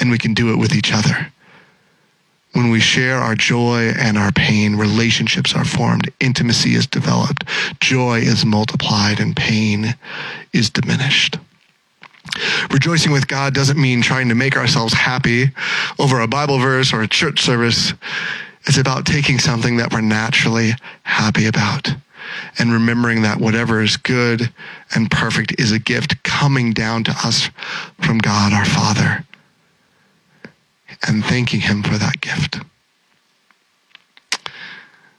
[0.00, 1.32] And we can do it with each other.
[2.52, 7.44] When we share our joy and our pain, relationships are formed, intimacy is developed,
[7.80, 9.94] joy is multiplied, and pain
[10.52, 11.38] is diminished.
[12.70, 15.50] Rejoicing with God doesn't mean trying to make ourselves happy
[15.98, 17.92] over a Bible verse or a church service.
[18.66, 21.88] It's about taking something that we're naturally happy about
[22.58, 24.52] and remembering that whatever is good
[24.94, 27.50] and perfect is a gift coming down to us
[28.00, 29.24] from God our Father
[31.06, 32.60] and thanking Him for that gift.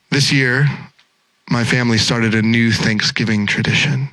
[0.10, 0.68] This year,
[1.54, 4.10] my family started a new Thanksgiving tradition.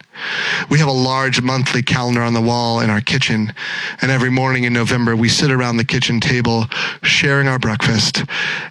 [0.68, 3.54] We have a large monthly calendar on the wall in our kitchen,
[4.02, 6.66] and every morning in November, we sit around the kitchen table
[7.02, 8.24] sharing our breakfast,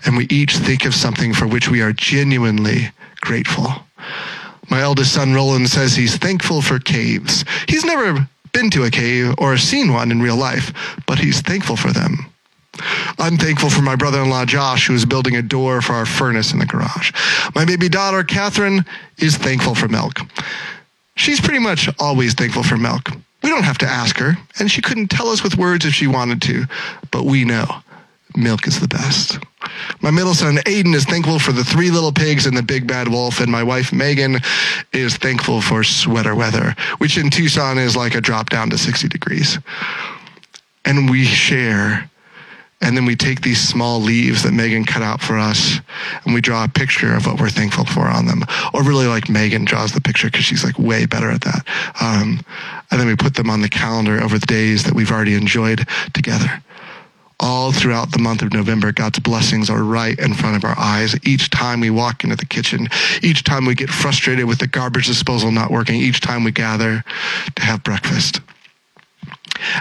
[0.06, 2.92] and we each think of something for which we are genuinely
[3.22, 3.74] grateful.
[4.70, 7.44] My eldest son, Roland, says he's thankful for caves.
[7.68, 11.76] He's never been to a cave or seen one in real life, but he's thankful
[11.76, 12.32] for them.
[13.18, 16.06] I'm thankful for my brother in law, Josh, who is building a door for our
[16.06, 17.12] furnace in the garage.
[17.54, 18.86] My baby daughter, Catherine,
[19.18, 20.20] is thankful for milk.
[21.16, 23.10] She's pretty much always thankful for milk.
[23.44, 26.08] We don't have to ask her, and she couldn't tell us with words if she
[26.08, 26.66] wanted to,
[27.12, 27.66] but we know
[28.36, 29.40] milk is the best.
[30.02, 33.08] My middle son, Aiden, is thankful for the three little pigs and the big bad
[33.08, 34.40] wolf, and my wife, Megan,
[34.94, 39.08] is thankful for sweater weather, which in Tucson is like a drop down to 60
[39.10, 39.58] degrees.
[40.86, 42.10] And we share
[42.82, 45.80] and then we take these small leaves that Megan cut out for us
[46.24, 48.44] and we draw a picture of what we're thankful for on them.
[48.74, 51.68] Or really like Megan draws the picture because she's like way better at that.
[52.00, 52.40] Um,
[52.90, 55.88] and then we put them on the calendar over the days that we've already enjoyed
[56.14, 56.64] together.
[57.42, 61.16] All throughout the month of November, God's blessings are right in front of our eyes.
[61.26, 62.88] Each time we walk into the kitchen,
[63.22, 67.04] each time we get frustrated with the garbage disposal not working, each time we gather
[67.56, 68.42] to have breakfast.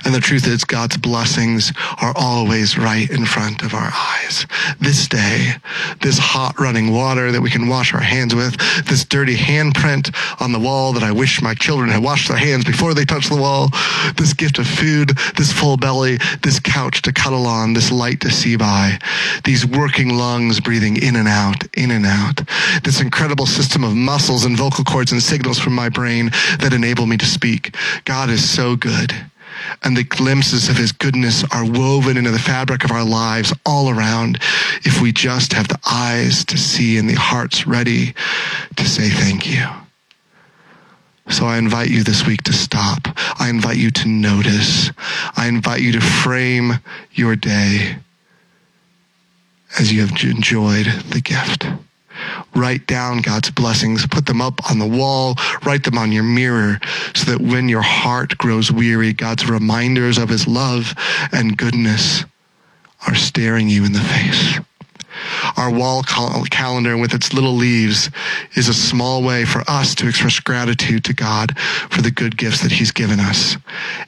[0.04, 4.46] And the truth is, God's blessings are always right in front of our eyes.
[4.80, 5.54] This day,
[6.00, 8.56] this hot running water that we can wash our hands with,
[8.86, 12.64] this dirty handprint on the wall that I wish my children had washed their hands
[12.64, 13.68] before they touched the wall,
[14.16, 18.30] this gift of food, this full belly, this couch to cuddle on, this light to
[18.30, 18.98] see by,
[19.44, 22.42] these working lungs breathing in and out, in and out,
[22.84, 27.06] this incredible system of muscles and vocal cords and signals from my brain that enable
[27.06, 27.74] me to speak.
[28.04, 29.12] God is so good
[29.82, 33.90] and the glimpses of his goodness are woven into the fabric of our lives all
[33.90, 34.38] around
[34.84, 38.14] if we just have the eyes to see and the hearts ready
[38.76, 39.66] to say thank you.
[41.30, 43.00] So I invite you this week to stop.
[43.38, 44.90] I invite you to notice.
[45.36, 46.80] I invite you to frame
[47.12, 47.98] your day
[49.78, 51.66] as you have enjoyed the gift.
[52.54, 56.78] Write down God's blessings, put them up on the wall, write them on your mirror,
[57.14, 60.94] so that when your heart grows weary, God's reminders of his love
[61.32, 62.24] and goodness
[63.06, 64.58] are staring you in the face.
[65.56, 68.10] Our wall cal- calendar with its little leaves
[68.54, 72.62] is a small way for us to express gratitude to God for the good gifts
[72.62, 73.56] that he's given us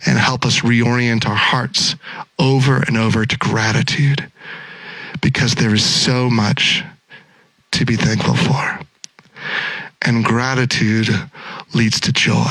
[0.07, 1.97] and help us reorient our hearts
[2.39, 4.31] over and over to gratitude
[5.21, 6.85] because there is so much
[7.73, 8.81] to be thankful for.
[10.03, 11.09] And gratitude
[11.75, 12.51] leads to joy.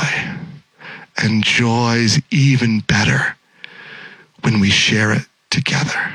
[1.18, 3.36] And joy is even better
[4.42, 6.14] when we share it together.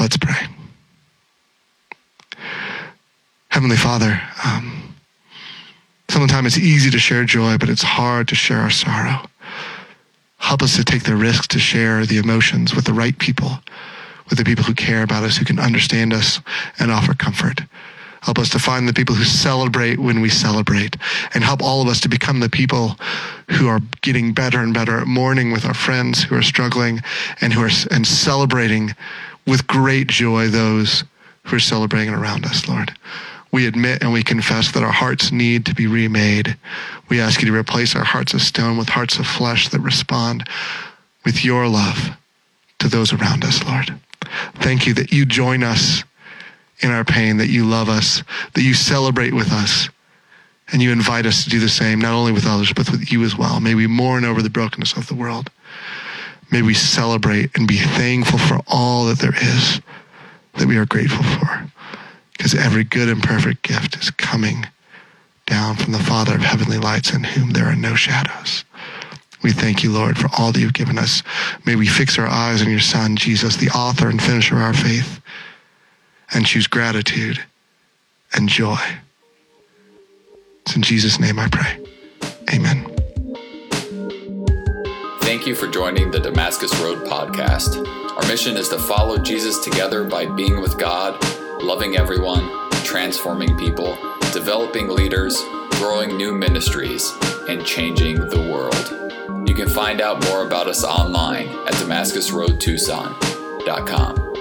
[0.00, 0.48] Let's pray.
[3.48, 4.94] Heavenly Father, um,
[6.08, 9.26] sometimes it's easy to share joy, but it's hard to share our sorrow.
[10.38, 13.58] Help us to take the risk to share the emotions with the right people,
[14.28, 16.40] with the people who care about us, who can understand us
[16.78, 17.60] and offer comfort.
[18.22, 20.96] Help us to find the people who celebrate when we celebrate
[21.34, 22.96] and help all of us to become the people
[23.50, 27.00] who are getting better and better at mourning with our friends who are struggling
[27.40, 28.94] and who are and celebrating
[29.44, 31.02] with great joy those
[31.44, 32.92] who are celebrating around us, Lord.
[33.50, 36.56] We admit and we confess that our hearts need to be remade.
[37.08, 40.48] We ask you to replace our hearts of stone with hearts of flesh that respond
[41.24, 42.16] with your love
[42.78, 43.98] to those around us, Lord.
[44.56, 46.04] Thank you that you join us
[46.80, 48.22] in our pain, that you love us,
[48.54, 49.88] that you celebrate with us,
[50.72, 53.24] and you invite us to do the same, not only with others, but with you
[53.24, 53.60] as well.
[53.60, 55.50] May we mourn over the brokenness of the world.
[56.50, 59.80] May we celebrate and be thankful for all that there is
[60.54, 61.66] that we are grateful for.
[62.36, 64.66] Because every good and perfect gift is coming
[65.46, 68.64] down from the Father of heavenly lights in whom there are no shadows.
[69.42, 71.22] We thank you, Lord, for all that you've given us.
[71.66, 74.74] May we fix our eyes on your Son, Jesus, the author and finisher of our
[74.74, 75.20] faith,
[76.32, 77.42] and choose gratitude
[78.34, 78.78] and joy.
[80.62, 81.84] It's in Jesus' name I pray.
[82.54, 82.86] Amen.
[85.22, 87.84] Thank you for joining the Damascus Road podcast.
[88.16, 91.18] Our mission is to follow Jesus together by being with God,
[91.62, 93.96] loving everyone, transforming people,
[94.32, 97.12] developing leaders, growing new ministries,
[97.48, 99.11] and changing the world.
[99.52, 104.31] You can find out more about us online at DamascusRoadTucson.com.